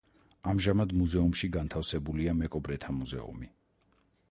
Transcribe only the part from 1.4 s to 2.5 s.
განთავსებულია